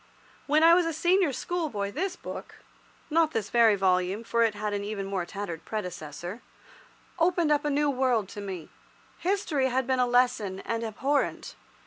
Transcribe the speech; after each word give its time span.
When 0.47 0.63
I 0.63 0.73
was 0.73 0.87
a 0.87 0.93
senior 0.93 1.31
schoolboy 1.31 1.91
this 1.91 2.15
book—not 2.15 3.33
this 3.33 3.51
very 3.51 3.75
volume, 3.75 4.23
for 4.23 4.41
it 4.41 4.55
had 4.55 4.73
an 4.73 4.83
even 4.83 5.05
more 5.05 5.27
tattered 5.27 5.63
predecessor—opened 5.63 7.51
up 7.51 7.63
a 7.65 7.69
new 7.69 7.91
world 7.91 8.27
to 8.29 8.41
me. 8.41 8.69
History 9.19 9.67
had 9.69 9.85
been 9.85 9.99
a 9.99 10.07
lesson 10.07 10.59
and 10.61 10.83
abhorrent. 10.83 11.53